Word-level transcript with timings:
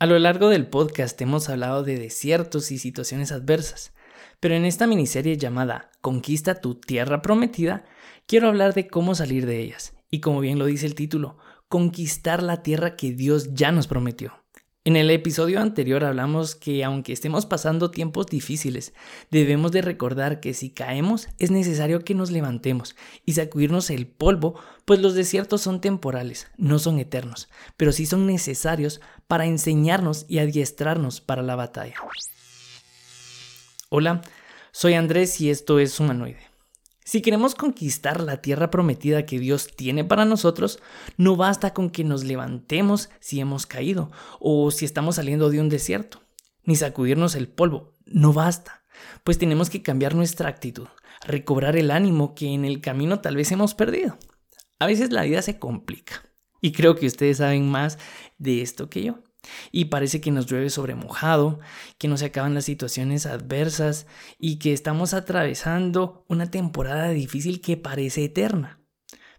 A 0.00 0.06
lo 0.06 0.16
largo 0.20 0.48
del 0.48 0.68
podcast 0.68 1.20
hemos 1.22 1.48
hablado 1.48 1.82
de 1.82 1.98
desiertos 1.98 2.70
y 2.70 2.78
situaciones 2.78 3.32
adversas, 3.32 3.92
pero 4.38 4.54
en 4.54 4.64
esta 4.64 4.86
miniserie 4.86 5.36
llamada 5.36 5.90
Conquista 6.00 6.60
tu 6.60 6.76
tierra 6.76 7.20
prometida, 7.20 7.84
quiero 8.26 8.46
hablar 8.46 8.74
de 8.74 8.86
cómo 8.86 9.16
salir 9.16 9.44
de 9.44 9.58
ellas, 9.58 9.96
y 10.08 10.20
como 10.20 10.38
bien 10.38 10.60
lo 10.60 10.66
dice 10.66 10.86
el 10.86 10.94
título, 10.94 11.38
conquistar 11.68 12.44
la 12.44 12.62
tierra 12.62 12.94
que 12.94 13.10
Dios 13.10 13.54
ya 13.54 13.72
nos 13.72 13.88
prometió. 13.88 14.44
En 14.88 14.96
el 14.96 15.10
episodio 15.10 15.60
anterior 15.60 16.02
hablamos 16.02 16.54
que 16.54 16.82
aunque 16.82 17.12
estemos 17.12 17.44
pasando 17.44 17.90
tiempos 17.90 18.24
difíciles, 18.24 18.94
debemos 19.30 19.70
de 19.70 19.82
recordar 19.82 20.40
que 20.40 20.54
si 20.54 20.70
caemos 20.70 21.28
es 21.38 21.50
necesario 21.50 22.04
que 22.06 22.14
nos 22.14 22.30
levantemos 22.30 22.96
y 23.26 23.34
sacudirnos 23.34 23.90
el 23.90 24.06
polvo, 24.06 24.58
pues 24.86 25.00
los 25.00 25.12
desiertos 25.12 25.60
son 25.60 25.82
temporales, 25.82 26.46
no 26.56 26.78
son 26.78 26.98
eternos, 26.98 27.50
pero 27.76 27.92
sí 27.92 28.06
son 28.06 28.26
necesarios 28.26 29.02
para 29.26 29.44
enseñarnos 29.44 30.24
y 30.26 30.38
adiestrarnos 30.38 31.20
para 31.20 31.42
la 31.42 31.54
batalla. 31.54 31.96
Hola, 33.90 34.22
soy 34.72 34.94
Andrés 34.94 35.38
y 35.42 35.50
esto 35.50 35.80
es 35.80 36.00
Humanoide. 36.00 36.40
Si 37.08 37.22
queremos 37.22 37.54
conquistar 37.54 38.20
la 38.20 38.42
tierra 38.42 38.70
prometida 38.70 39.24
que 39.24 39.38
Dios 39.38 39.68
tiene 39.74 40.04
para 40.04 40.26
nosotros, 40.26 40.78
no 41.16 41.36
basta 41.36 41.72
con 41.72 41.88
que 41.88 42.04
nos 42.04 42.22
levantemos 42.22 43.08
si 43.18 43.40
hemos 43.40 43.64
caído 43.64 44.10
o 44.40 44.70
si 44.70 44.84
estamos 44.84 45.16
saliendo 45.16 45.48
de 45.48 45.58
un 45.58 45.70
desierto, 45.70 46.20
ni 46.64 46.76
sacudirnos 46.76 47.34
el 47.34 47.48
polvo, 47.48 47.94
no 48.04 48.34
basta, 48.34 48.84
pues 49.24 49.38
tenemos 49.38 49.70
que 49.70 49.80
cambiar 49.80 50.14
nuestra 50.14 50.50
actitud, 50.50 50.86
recobrar 51.26 51.78
el 51.78 51.92
ánimo 51.92 52.34
que 52.34 52.52
en 52.52 52.66
el 52.66 52.82
camino 52.82 53.20
tal 53.20 53.36
vez 53.36 53.50
hemos 53.52 53.74
perdido. 53.74 54.18
A 54.78 54.84
veces 54.86 55.10
la 55.10 55.22
vida 55.22 55.40
se 55.40 55.58
complica 55.58 56.22
y 56.60 56.72
creo 56.72 56.94
que 56.94 57.06
ustedes 57.06 57.38
saben 57.38 57.70
más 57.70 57.98
de 58.36 58.60
esto 58.60 58.90
que 58.90 59.04
yo. 59.04 59.22
Y 59.70 59.86
parece 59.86 60.20
que 60.20 60.30
nos 60.30 60.46
llueve 60.46 60.70
sobre 60.70 60.94
mojado, 60.94 61.60
que 61.98 62.08
no 62.08 62.16
se 62.16 62.26
acaban 62.26 62.54
las 62.54 62.64
situaciones 62.64 63.26
adversas 63.26 64.06
y 64.38 64.58
que 64.58 64.72
estamos 64.72 65.14
atravesando 65.14 66.24
una 66.28 66.50
temporada 66.50 67.10
difícil 67.10 67.60
que 67.60 67.76
parece 67.76 68.24
eterna. 68.24 68.80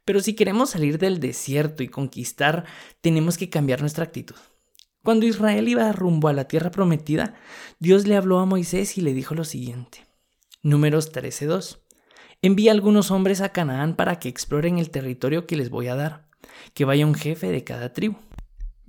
Pero 0.05 0.21
si 0.21 0.33
queremos 0.33 0.71
salir 0.71 0.97
del 0.97 1.19
desierto 1.19 1.83
y 1.83 1.87
conquistar, 1.87 2.65
tenemos 3.01 3.37
que 3.37 3.49
cambiar 3.49 3.81
nuestra 3.81 4.05
actitud. 4.05 4.35
Cuando 5.03 5.25
Israel 5.25 5.67
iba 5.67 5.91
rumbo 5.91 6.27
a 6.27 6.33
la 6.33 6.45
tierra 6.45 6.71
prometida, 6.71 7.35
Dios 7.79 8.07
le 8.07 8.15
habló 8.15 8.39
a 8.39 8.45
Moisés 8.45 8.97
y 8.97 9.01
le 9.01 9.13
dijo 9.13 9.35
lo 9.35 9.43
siguiente. 9.43 10.05
Números 10.61 11.11
13:2. 11.11 11.79
Envía 12.41 12.71
algunos 12.71 13.11
hombres 13.11 13.41
a 13.41 13.49
Canaán 13.49 13.95
para 13.95 14.19
que 14.19 14.29
exploren 14.29 14.77
el 14.77 14.89
territorio 14.89 15.45
que 15.45 15.57
les 15.57 15.69
voy 15.69 15.87
a 15.87 15.95
dar, 15.95 16.27
que 16.73 16.85
vaya 16.85 17.05
un 17.05 17.15
jefe 17.15 17.51
de 17.51 17.63
cada 17.63 17.93
tribu. 17.93 18.17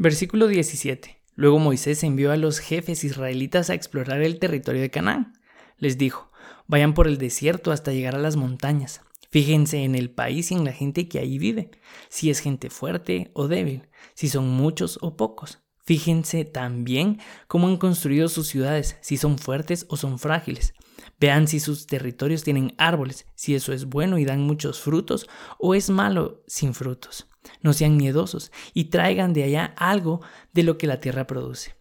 Versículo 0.02 0.46
17. 0.46 1.20
Luego 1.34 1.58
Moisés 1.58 2.02
envió 2.04 2.32
a 2.32 2.38
los 2.38 2.58
jefes 2.58 3.04
israelitas 3.04 3.68
a 3.68 3.74
explorar 3.74 4.22
el 4.22 4.38
territorio 4.38 4.80
de 4.80 4.88
Canaán. 4.88 5.34
Les 5.76 5.98
dijo, 5.98 6.30
vayan 6.66 6.94
por 6.94 7.06
el 7.06 7.18
desierto 7.18 7.70
hasta 7.70 7.92
llegar 7.92 8.14
a 8.14 8.18
las 8.18 8.36
montañas. 8.36 9.02
Fíjense 9.30 9.84
en 9.84 9.94
el 9.94 10.10
país 10.10 10.52
y 10.52 10.54
en 10.54 10.64
la 10.64 10.72
gente 10.72 11.06
que 11.06 11.18
ahí 11.18 11.36
vive, 11.36 11.70
si 12.08 12.30
es 12.30 12.40
gente 12.40 12.70
fuerte 12.70 13.30
o 13.34 13.46
débil, 13.46 13.90
si 14.14 14.30
son 14.30 14.48
muchos 14.48 14.98
o 15.02 15.18
pocos. 15.18 15.58
Fíjense 15.84 16.46
también 16.46 17.20
cómo 17.46 17.68
han 17.68 17.76
construido 17.76 18.30
sus 18.30 18.48
ciudades, 18.48 18.96
si 19.02 19.18
son 19.18 19.36
fuertes 19.36 19.84
o 19.90 19.98
son 19.98 20.18
frágiles. 20.18 20.72
Vean 21.20 21.46
si 21.46 21.60
sus 21.60 21.86
territorios 21.86 22.42
tienen 22.42 22.72
árboles, 22.78 23.26
si 23.34 23.54
eso 23.54 23.74
es 23.74 23.84
bueno 23.84 24.16
y 24.16 24.24
dan 24.24 24.40
muchos 24.40 24.80
frutos 24.80 25.28
o 25.58 25.74
es 25.74 25.90
malo 25.90 26.42
sin 26.46 26.72
frutos. 26.72 27.29
No 27.62 27.72
sean 27.72 27.96
miedosos 27.96 28.52
y 28.74 28.84
traigan 28.84 29.32
de 29.32 29.44
allá 29.44 29.74
algo 29.76 30.20
de 30.52 30.62
lo 30.62 30.78
que 30.78 30.86
la 30.86 31.00
tierra 31.00 31.26
produce. 31.26 31.74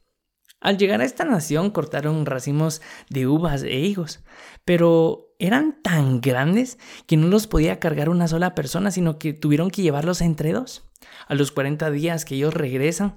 Al 0.61 0.77
llegar 0.77 0.99
a 0.99 1.05
esta 1.05 1.23
nación 1.23 1.71
cortaron 1.71 2.25
racimos 2.25 2.81
de 3.09 3.27
uvas 3.27 3.63
e 3.63 3.79
higos, 3.79 4.19
pero 4.65 5.33
eran 5.39 5.81
tan 5.81 6.19
grandes 6.19 6.77
que 7.07 7.15
no 7.15 7.27
los 7.27 7.47
podía 7.47 7.79
cargar 7.79 8.09
una 8.09 8.27
sola 8.27 8.55
persona, 8.55 8.91
sino 8.91 9.17
que 9.19 9.31
tuvieron 9.31 9.71
que 9.71 9.81
llevarlos 9.81 10.19
entre 10.19 10.51
dos. 10.51 10.83
A 11.27 11.35
los 11.35 11.51
40 11.53 11.89
días 11.91 12.25
que 12.25 12.35
ellos 12.35 12.53
regresan, 12.53 13.13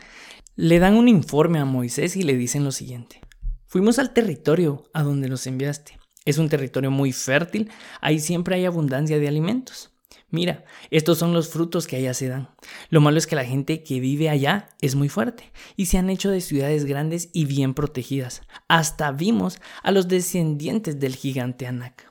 le 0.55 0.79
dan 0.79 0.95
un 0.95 1.09
informe 1.09 1.59
a 1.59 1.65
Moisés 1.65 2.15
y 2.17 2.23
le 2.23 2.37
dicen 2.37 2.63
lo 2.63 2.71
siguiente. 2.71 3.21
Fuimos 3.67 3.99
al 3.99 4.13
territorio 4.13 4.85
a 4.93 5.03
donde 5.03 5.29
nos 5.29 5.47
enviaste. 5.47 5.99
Es 6.25 6.39
un 6.39 6.49
territorio 6.49 6.93
muy 6.93 7.13
fértil, 7.13 7.71
ahí 8.01 8.21
siempre 8.21 8.55
hay 8.55 8.67
abundancia 8.67 9.19
de 9.19 9.27
alimentos. 9.27 9.92
Mira, 10.33 10.65
estos 10.91 11.19
son 11.19 11.35
los 11.35 11.51
frutos 11.51 11.87
que 11.87 11.97
allá 11.97 12.15
se 12.15 12.27
dan. 12.27 12.49
Lo 12.89 13.03
malo 13.03 13.19
es 13.19 13.27
que 13.27 13.37
la 13.37 13.45
gente 13.45 13.83
que 13.83 14.01
vive 14.01 14.31
allá 14.31 14.71
es 14.81 14.95
muy 14.95 15.11
fuerte 15.11 15.53
y 15.77 15.87
se 15.87 15.99
han 15.99 16.09
hecho 16.09 16.31
de 16.31 16.41
ciudades 16.41 16.87
grandes 16.87 17.29
y 17.35 17.45
bien 17.45 17.75
protegidas. 17.75 18.41
Hasta 18.67 19.13
vimos 19.13 19.61
a 19.83 19.93
los 19.93 20.09
descendientes 20.09 20.99
del 20.99 21.17
gigante 21.17 21.67
Anak. 21.67 22.11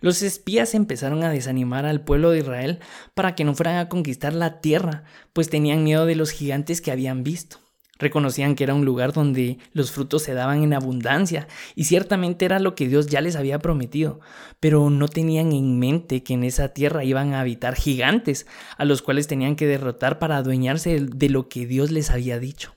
Los 0.00 0.22
espías 0.22 0.74
empezaron 0.74 1.22
a 1.22 1.30
desanimar 1.30 1.86
al 1.86 2.02
pueblo 2.02 2.32
de 2.32 2.40
Israel 2.40 2.80
para 3.14 3.36
que 3.36 3.44
no 3.44 3.54
fueran 3.54 3.76
a 3.76 3.88
conquistar 3.88 4.32
la 4.32 4.60
tierra, 4.60 5.04
pues 5.32 5.48
tenían 5.48 5.84
miedo 5.84 6.06
de 6.06 6.16
los 6.16 6.32
gigantes 6.32 6.80
que 6.80 6.90
habían 6.90 7.22
visto. 7.22 7.58
Reconocían 7.98 8.54
que 8.54 8.62
era 8.62 8.74
un 8.74 8.84
lugar 8.84 9.12
donde 9.12 9.58
los 9.72 9.90
frutos 9.90 10.22
se 10.22 10.32
daban 10.32 10.62
en 10.62 10.72
abundancia 10.72 11.48
y 11.74 11.84
ciertamente 11.84 12.44
era 12.44 12.60
lo 12.60 12.76
que 12.76 12.86
Dios 12.86 13.08
ya 13.08 13.20
les 13.20 13.34
había 13.34 13.58
prometido, 13.58 14.20
pero 14.60 14.88
no 14.88 15.08
tenían 15.08 15.52
en 15.52 15.78
mente 15.80 16.22
que 16.22 16.34
en 16.34 16.44
esa 16.44 16.68
tierra 16.68 17.02
iban 17.02 17.34
a 17.34 17.40
habitar 17.40 17.74
gigantes 17.74 18.46
a 18.76 18.84
los 18.84 19.02
cuales 19.02 19.26
tenían 19.26 19.56
que 19.56 19.66
derrotar 19.66 20.20
para 20.20 20.36
adueñarse 20.36 21.00
de 21.00 21.28
lo 21.28 21.48
que 21.48 21.66
Dios 21.66 21.90
les 21.90 22.10
había 22.10 22.38
dicho. 22.38 22.76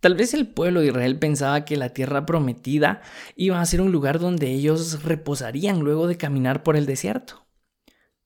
Tal 0.00 0.14
vez 0.14 0.34
el 0.34 0.46
pueblo 0.46 0.80
de 0.80 0.88
Israel 0.88 1.18
pensaba 1.18 1.64
que 1.64 1.76
la 1.76 1.88
tierra 1.88 2.26
prometida 2.26 3.00
iba 3.36 3.60
a 3.60 3.66
ser 3.66 3.80
un 3.80 3.90
lugar 3.90 4.18
donde 4.18 4.48
ellos 4.48 5.02
reposarían 5.02 5.80
luego 5.80 6.06
de 6.06 6.18
caminar 6.18 6.62
por 6.62 6.76
el 6.76 6.86
desierto. 6.86 7.46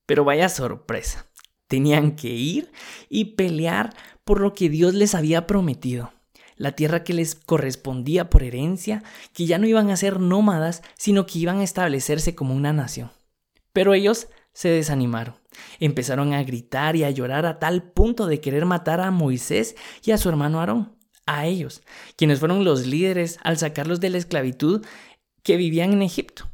Pero 0.05 0.25
vaya 0.25 0.49
sorpresa, 0.49 1.31
tenían 1.67 2.15
que 2.17 2.27
ir 2.27 2.71
y 3.09 3.35
pelear 3.35 3.95
por 4.25 4.41
lo 4.41 4.53
que 4.53 4.69
Dios 4.69 4.93
les 4.93 5.15
había 5.15 5.47
prometido 5.47 6.11
la 6.63 6.71
tierra 6.71 7.03
que 7.03 7.11
les 7.11 7.35
correspondía 7.35 8.29
por 8.29 8.41
herencia, 8.41 9.03
que 9.33 9.45
ya 9.45 9.57
no 9.57 9.67
iban 9.67 9.89
a 9.89 9.97
ser 9.97 10.21
nómadas, 10.21 10.81
sino 10.97 11.25
que 11.25 11.39
iban 11.39 11.59
a 11.59 11.63
establecerse 11.63 12.35
como 12.35 12.55
una 12.55 12.71
nación. 12.71 13.11
Pero 13.73 13.93
ellos 13.93 14.29
se 14.53 14.69
desanimaron. 14.69 15.35
Empezaron 15.81 16.31
a 16.31 16.41
gritar 16.43 16.95
y 16.95 17.03
a 17.03 17.09
llorar 17.09 17.45
a 17.45 17.59
tal 17.59 17.83
punto 17.83 18.27
de 18.27 18.39
querer 18.39 18.65
matar 18.65 19.01
a 19.01 19.11
Moisés 19.11 19.75
y 20.05 20.11
a 20.11 20.17
su 20.17 20.29
hermano 20.29 20.61
Aarón, 20.61 20.95
a 21.25 21.47
ellos, 21.47 21.81
quienes 22.15 22.39
fueron 22.39 22.63
los 22.63 22.87
líderes 22.87 23.39
al 23.43 23.57
sacarlos 23.57 23.99
de 23.99 24.11
la 24.11 24.17
esclavitud 24.17 24.85
que 25.43 25.57
vivían 25.57 25.91
en 25.91 26.01
Egipto. 26.01 26.49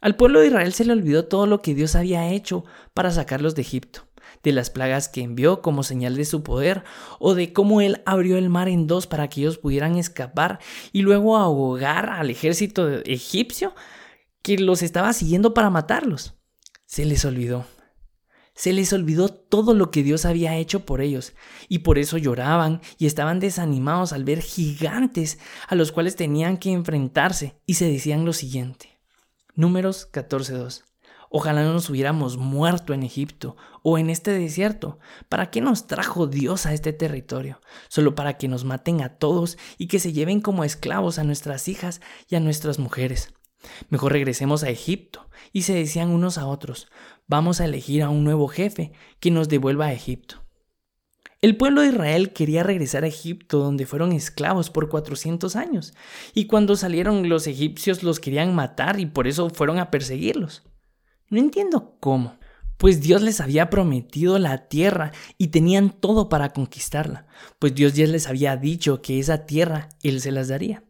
Al 0.00 0.16
pueblo 0.16 0.40
de 0.40 0.48
Israel 0.48 0.72
se 0.72 0.84
le 0.84 0.94
olvidó 0.94 1.26
todo 1.26 1.46
lo 1.46 1.62
que 1.62 1.76
Dios 1.76 1.94
había 1.94 2.28
hecho 2.32 2.64
para 2.92 3.12
sacarlos 3.12 3.54
de 3.54 3.62
Egipto 3.62 4.08
de 4.42 4.52
las 4.52 4.70
plagas 4.70 5.08
que 5.08 5.22
envió 5.22 5.62
como 5.62 5.82
señal 5.82 6.16
de 6.16 6.24
su 6.24 6.42
poder, 6.42 6.84
o 7.18 7.34
de 7.34 7.52
cómo 7.52 7.80
él 7.80 8.02
abrió 8.06 8.38
el 8.38 8.50
mar 8.50 8.68
en 8.68 8.86
dos 8.86 9.06
para 9.06 9.28
que 9.28 9.40
ellos 9.40 9.58
pudieran 9.58 9.96
escapar 9.96 10.58
y 10.92 11.02
luego 11.02 11.36
ahogar 11.36 12.10
al 12.10 12.30
ejército 12.30 12.88
egipcio 13.04 13.74
que 14.42 14.58
los 14.58 14.82
estaba 14.82 15.12
siguiendo 15.12 15.54
para 15.54 15.70
matarlos. 15.70 16.34
Se 16.86 17.04
les 17.04 17.24
olvidó. 17.24 17.66
Se 18.54 18.72
les 18.72 18.92
olvidó 18.92 19.30
todo 19.30 19.74
lo 19.74 19.90
que 19.90 20.04
Dios 20.04 20.24
había 20.24 20.56
hecho 20.56 20.86
por 20.86 21.00
ellos, 21.00 21.32
y 21.68 21.80
por 21.80 21.98
eso 21.98 22.18
lloraban 22.18 22.80
y 22.98 23.06
estaban 23.06 23.40
desanimados 23.40 24.12
al 24.12 24.22
ver 24.22 24.40
gigantes 24.42 25.38
a 25.66 25.74
los 25.74 25.90
cuales 25.90 26.14
tenían 26.14 26.58
que 26.58 26.70
enfrentarse, 26.70 27.56
y 27.66 27.74
se 27.74 27.90
decían 27.90 28.24
lo 28.24 28.32
siguiente. 28.32 29.00
Números 29.56 30.08
14.2. 30.12 30.93
Ojalá 31.36 31.64
no 31.64 31.72
nos 31.72 31.90
hubiéramos 31.90 32.36
muerto 32.36 32.94
en 32.94 33.02
Egipto 33.02 33.56
o 33.82 33.98
en 33.98 34.08
este 34.08 34.30
desierto. 34.30 35.00
¿Para 35.28 35.50
qué 35.50 35.60
nos 35.60 35.88
trajo 35.88 36.28
Dios 36.28 36.64
a 36.64 36.72
este 36.72 36.92
territorio? 36.92 37.60
Solo 37.88 38.14
para 38.14 38.34
que 38.34 38.46
nos 38.46 38.64
maten 38.64 39.02
a 39.02 39.16
todos 39.16 39.58
y 39.76 39.88
que 39.88 39.98
se 39.98 40.12
lleven 40.12 40.40
como 40.40 40.62
esclavos 40.62 41.18
a 41.18 41.24
nuestras 41.24 41.66
hijas 41.66 42.00
y 42.28 42.36
a 42.36 42.40
nuestras 42.40 42.78
mujeres. 42.78 43.34
Mejor 43.88 44.12
regresemos 44.12 44.62
a 44.62 44.70
Egipto. 44.70 45.28
Y 45.52 45.62
se 45.62 45.74
decían 45.74 46.10
unos 46.10 46.38
a 46.38 46.46
otros, 46.46 46.86
vamos 47.26 47.60
a 47.60 47.64
elegir 47.64 48.04
a 48.04 48.10
un 48.10 48.22
nuevo 48.22 48.46
jefe 48.46 48.92
que 49.18 49.32
nos 49.32 49.48
devuelva 49.48 49.86
a 49.86 49.92
Egipto. 49.92 50.44
El 51.42 51.56
pueblo 51.56 51.80
de 51.80 51.88
Israel 51.88 52.32
quería 52.32 52.62
regresar 52.62 53.02
a 53.02 53.08
Egipto 53.08 53.58
donde 53.58 53.86
fueron 53.86 54.12
esclavos 54.12 54.70
por 54.70 54.88
400 54.88 55.56
años, 55.56 55.94
y 56.32 56.46
cuando 56.46 56.76
salieron 56.76 57.28
los 57.28 57.48
egipcios 57.48 58.04
los 58.04 58.20
querían 58.20 58.54
matar 58.54 59.00
y 59.00 59.06
por 59.06 59.26
eso 59.26 59.50
fueron 59.50 59.80
a 59.80 59.90
perseguirlos. 59.90 60.62
No 61.28 61.38
entiendo 61.38 61.96
cómo. 62.00 62.38
Pues 62.76 63.00
Dios 63.00 63.22
les 63.22 63.40
había 63.40 63.70
prometido 63.70 64.38
la 64.38 64.68
tierra 64.68 65.12
y 65.38 65.48
tenían 65.48 65.90
todo 65.90 66.28
para 66.28 66.50
conquistarla, 66.50 67.26
pues 67.58 67.74
Dios 67.74 67.94
ya 67.94 68.06
les 68.06 68.26
había 68.26 68.56
dicho 68.56 69.00
que 69.00 69.20
esa 69.20 69.46
tierra 69.46 69.88
Él 70.02 70.20
se 70.20 70.32
las 70.32 70.48
daría. 70.48 70.82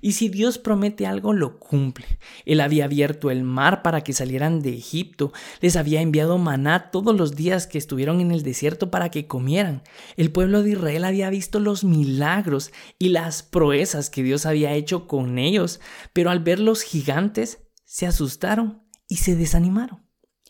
Y 0.00 0.12
si 0.12 0.28
Dios 0.28 0.58
promete 0.58 1.06
algo, 1.06 1.32
lo 1.32 1.58
cumple. 1.58 2.06
Él 2.44 2.60
había 2.60 2.84
abierto 2.84 3.30
el 3.30 3.44
mar 3.44 3.82
para 3.82 4.02
que 4.02 4.12
salieran 4.12 4.60
de 4.60 4.74
Egipto, 4.74 5.32
les 5.60 5.76
había 5.76 6.00
enviado 6.00 6.38
maná 6.38 6.90
todos 6.90 7.16
los 7.16 7.34
días 7.36 7.66
que 7.66 7.78
estuvieron 7.78 8.20
en 8.20 8.32
el 8.32 8.42
desierto 8.42 8.90
para 8.90 9.10
que 9.10 9.26
comieran. 9.26 9.82
El 10.16 10.30
pueblo 10.30 10.62
de 10.62 10.70
Israel 10.70 11.04
había 11.04 11.30
visto 11.30 11.60
los 11.60 11.84
milagros 11.84 12.72
y 12.98 13.08
las 13.08 13.42
proezas 13.42 14.10
que 14.10 14.22
Dios 14.22 14.46
había 14.46 14.74
hecho 14.74 15.06
con 15.06 15.38
ellos, 15.38 15.80
pero 16.12 16.30
al 16.30 16.40
ver 16.40 16.60
los 16.60 16.82
gigantes, 16.82 17.60
se 17.84 18.06
asustaron 18.06 18.81
y 19.12 19.16
se 19.16 19.36
desanimaron. 19.36 20.02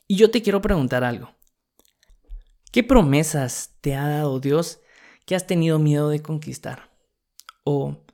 Y 0.06 0.14
yo 0.14 0.30
te 0.30 0.40
quiero 0.40 0.62
preguntar 0.62 1.02
algo. 1.02 1.34
¿Qué 2.70 2.84
promesas 2.84 3.74
te 3.80 3.96
ha 3.96 4.06
dado 4.06 4.38
Dios 4.38 4.78
que 5.26 5.34
has 5.34 5.48
tenido 5.48 5.80
miedo 5.80 6.10
de 6.10 6.22
conquistar? 6.22 6.96
¿O 7.64 8.04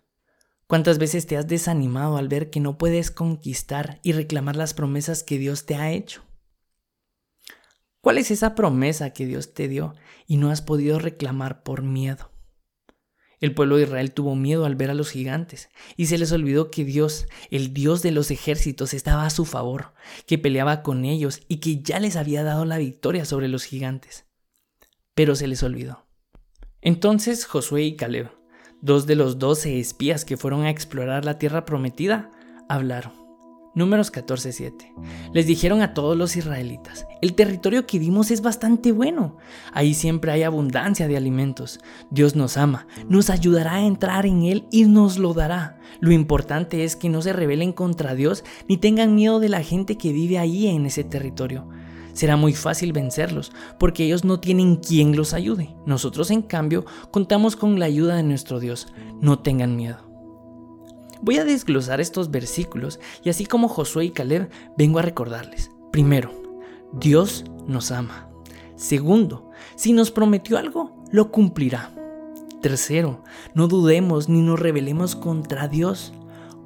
¿Cuántas 0.66 0.96
veces 0.96 1.26
te 1.26 1.36
has 1.36 1.46
desanimado 1.46 2.16
al 2.16 2.28
ver 2.28 2.48
que 2.48 2.60
no 2.60 2.78
puedes 2.78 3.10
conquistar 3.10 4.00
y 4.02 4.12
reclamar 4.12 4.56
las 4.56 4.72
promesas 4.72 5.22
que 5.22 5.36
Dios 5.36 5.66
te 5.66 5.76
ha 5.76 5.92
hecho? 5.92 6.22
¿Cuál 8.00 8.16
es 8.16 8.30
esa 8.30 8.54
promesa 8.54 9.12
que 9.12 9.26
Dios 9.26 9.52
te 9.52 9.68
dio 9.68 9.96
y 10.26 10.38
no 10.38 10.50
has 10.50 10.62
podido 10.62 10.98
reclamar 10.98 11.62
por 11.62 11.82
miedo? 11.82 12.30
El 13.40 13.54
pueblo 13.54 13.76
de 13.76 13.84
Israel 13.84 14.12
tuvo 14.12 14.34
miedo 14.34 14.64
al 14.64 14.74
ver 14.74 14.90
a 14.90 14.94
los 14.94 15.10
gigantes 15.10 15.68
y 15.96 16.06
se 16.06 16.18
les 16.18 16.32
olvidó 16.32 16.70
que 16.70 16.84
Dios, 16.84 17.26
el 17.50 17.72
Dios 17.72 18.02
de 18.02 18.10
los 18.10 18.30
ejércitos, 18.30 18.94
estaba 18.94 19.26
a 19.26 19.30
su 19.30 19.44
favor, 19.44 19.92
que 20.26 20.38
peleaba 20.38 20.82
con 20.82 21.04
ellos 21.04 21.40
y 21.48 21.58
que 21.58 21.82
ya 21.82 22.00
les 22.00 22.16
había 22.16 22.42
dado 22.42 22.64
la 22.64 22.78
victoria 22.78 23.24
sobre 23.24 23.48
los 23.48 23.64
gigantes. 23.64 24.26
Pero 25.14 25.36
se 25.36 25.46
les 25.46 25.62
olvidó. 25.62 26.06
Entonces 26.80 27.44
Josué 27.44 27.82
y 27.82 27.96
Caleb 27.96 28.30
Dos 28.80 29.06
de 29.06 29.16
los 29.16 29.40
doce 29.40 29.80
espías 29.80 30.24
que 30.24 30.36
fueron 30.36 30.62
a 30.62 30.70
explorar 30.70 31.24
la 31.24 31.38
tierra 31.38 31.64
prometida 31.64 32.30
hablaron. 32.68 33.17
Números 33.78 34.10
14:7. 34.10 34.92
Les 35.32 35.46
dijeron 35.46 35.82
a 35.82 35.94
todos 35.94 36.16
los 36.16 36.34
israelitas, 36.34 37.06
el 37.22 37.34
territorio 37.34 37.86
que 37.86 38.00
vimos 38.00 38.32
es 38.32 38.42
bastante 38.42 38.90
bueno, 38.90 39.36
ahí 39.72 39.94
siempre 39.94 40.32
hay 40.32 40.42
abundancia 40.42 41.06
de 41.06 41.16
alimentos, 41.16 41.78
Dios 42.10 42.34
nos 42.34 42.56
ama, 42.56 42.88
nos 43.08 43.30
ayudará 43.30 43.74
a 43.74 43.86
entrar 43.86 44.26
en 44.26 44.42
él 44.42 44.66
y 44.72 44.86
nos 44.86 45.16
lo 45.16 45.32
dará. 45.32 45.78
Lo 46.00 46.10
importante 46.10 46.82
es 46.82 46.96
que 46.96 47.08
no 47.08 47.22
se 47.22 47.32
rebelen 47.32 47.72
contra 47.72 48.16
Dios 48.16 48.42
ni 48.68 48.78
tengan 48.78 49.14
miedo 49.14 49.38
de 49.38 49.48
la 49.48 49.62
gente 49.62 49.96
que 49.96 50.12
vive 50.12 50.40
ahí 50.40 50.66
en 50.66 50.86
ese 50.86 51.04
territorio 51.04 51.68
será 52.14 52.36
muy 52.36 52.52
fácil 52.52 52.92
vencerlos, 52.92 53.52
porque 53.78 54.04
ellos 54.04 54.24
no 54.24 54.40
tienen 54.40 54.74
quien 54.74 55.14
los 55.14 55.34
ayude. 55.34 55.76
Nosotros, 55.86 56.32
en 56.32 56.42
cambio, 56.42 56.84
contamos 57.12 57.54
con 57.54 57.78
la 57.78 57.84
ayuda 57.84 58.16
de 58.16 58.24
nuestro 58.24 58.58
Dios. 58.58 58.88
No 59.20 59.38
tengan 59.38 59.76
miedo. 59.76 60.07
Voy 61.20 61.38
a 61.38 61.44
desglosar 61.44 62.00
estos 62.00 62.30
versículos 62.30 63.00
y 63.24 63.30
así 63.30 63.44
como 63.44 63.68
Josué 63.68 64.06
y 64.06 64.10
Caleb, 64.10 64.50
vengo 64.76 64.98
a 64.98 65.02
recordarles. 65.02 65.70
Primero, 65.90 66.30
Dios 66.92 67.44
nos 67.66 67.90
ama. 67.90 68.28
Segundo, 68.76 69.50
si 69.74 69.92
nos 69.92 70.10
prometió 70.10 70.58
algo, 70.58 70.96
lo 71.10 71.32
cumplirá. 71.32 71.92
Tercero, 72.62 73.24
no 73.54 73.66
dudemos 73.66 74.28
ni 74.28 74.42
nos 74.42 74.60
rebelemos 74.60 75.16
contra 75.16 75.68
Dios. 75.68 76.12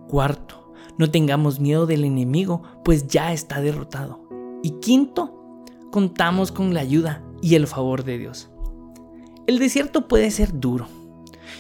Cuarto, 0.08 0.72
no 0.98 1.10
tengamos 1.10 1.58
miedo 1.58 1.86
del 1.86 2.04
enemigo, 2.04 2.62
pues 2.84 3.06
ya 3.06 3.32
está 3.32 3.60
derrotado. 3.60 4.20
Y 4.62 4.72
quinto, 4.80 5.64
contamos 5.90 6.52
con 6.52 6.74
la 6.74 6.80
ayuda 6.80 7.22
y 7.40 7.54
el 7.54 7.66
favor 7.66 8.04
de 8.04 8.18
Dios. 8.18 8.50
El 9.46 9.58
desierto 9.58 10.08
puede 10.08 10.30
ser 10.30 10.60
duro 10.60 10.86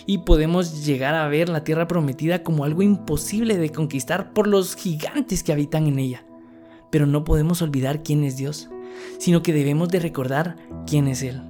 y 0.06 0.18
podemos 0.18 0.84
llegar 0.84 1.14
a 1.14 1.28
ver 1.28 1.48
la 1.48 1.64
tierra 1.64 1.88
prometida 1.88 2.42
como 2.42 2.64
algo 2.64 2.82
imposible 2.82 3.58
de 3.58 3.70
conquistar 3.70 4.32
por 4.32 4.46
los 4.46 4.76
gigantes 4.76 5.42
que 5.42 5.52
habitan 5.52 5.86
en 5.86 5.98
ella. 5.98 6.24
Pero 6.90 7.06
no 7.06 7.24
podemos 7.24 7.62
olvidar 7.62 8.02
quién 8.02 8.24
es 8.24 8.36
Dios, 8.36 8.68
sino 9.18 9.42
que 9.42 9.52
debemos 9.52 9.88
de 9.88 10.00
recordar 10.00 10.56
quién 10.86 11.08
es 11.08 11.22
Él. 11.22 11.42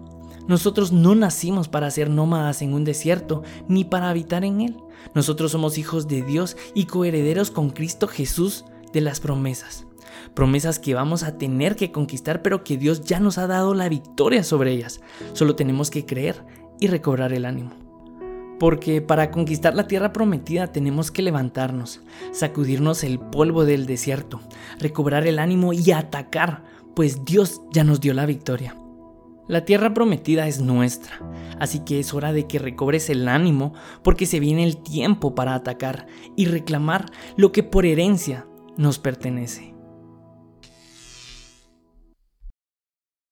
Nosotros 0.46 0.92
no 0.92 1.14
nacimos 1.14 1.68
para 1.68 1.90
ser 1.90 2.10
nómadas 2.10 2.62
en 2.62 2.74
un 2.74 2.84
desierto 2.84 3.42
ni 3.68 3.84
para 3.84 4.10
habitar 4.10 4.44
en 4.44 4.60
él. 4.60 4.76
Nosotros 5.14 5.52
somos 5.52 5.78
hijos 5.78 6.08
de 6.08 6.22
Dios 6.22 6.56
y 6.74 6.86
coherederos 6.86 7.52
con 7.52 7.70
Cristo 7.70 8.08
Jesús 8.08 8.64
de 8.92 9.02
las 9.02 9.20
promesas 9.20 9.86
promesas 10.34 10.78
que 10.78 10.94
vamos 10.94 11.22
a 11.22 11.36
tener 11.38 11.76
que 11.76 11.92
conquistar, 11.92 12.42
pero 12.42 12.64
que 12.64 12.76
Dios 12.76 13.02
ya 13.04 13.20
nos 13.20 13.38
ha 13.38 13.46
dado 13.46 13.74
la 13.74 13.88
victoria 13.88 14.44
sobre 14.44 14.72
ellas. 14.72 15.00
Solo 15.34 15.56
tenemos 15.56 15.90
que 15.90 16.06
creer 16.06 16.44
y 16.80 16.86
recobrar 16.86 17.32
el 17.32 17.44
ánimo. 17.44 17.91
Porque 18.62 19.00
para 19.02 19.32
conquistar 19.32 19.74
la 19.74 19.88
tierra 19.88 20.12
prometida 20.12 20.68
tenemos 20.68 21.10
que 21.10 21.22
levantarnos, 21.22 22.00
sacudirnos 22.30 23.02
el 23.02 23.18
polvo 23.18 23.64
del 23.64 23.86
desierto, 23.86 24.40
recobrar 24.78 25.26
el 25.26 25.40
ánimo 25.40 25.72
y 25.72 25.90
atacar, 25.90 26.62
pues 26.94 27.24
Dios 27.24 27.60
ya 27.72 27.82
nos 27.82 28.00
dio 28.00 28.14
la 28.14 28.24
victoria. 28.24 28.76
La 29.48 29.64
tierra 29.64 29.92
prometida 29.92 30.46
es 30.46 30.60
nuestra, 30.60 31.18
así 31.58 31.80
que 31.80 31.98
es 31.98 32.14
hora 32.14 32.32
de 32.32 32.46
que 32.46 32.60
recobres 32.60 33.10
el 33.10 33.26
ánimo 33.26 33.72
porque 34.04 34.26
se 34.26 34.38
viene 34.38 34.62
el 34.62 34.76
tiempo 34.76 35.34
para 35.34 35.56
atacar 35.56 36.06
y 36.36 36.44
reclamar 36.44 37.06
lo 37.36 37.50
que 37.50 37.64
por 37.64 37.84
herencia 37.84 38.46
nos 38.76 39.00
pertenece. 39.00 39.71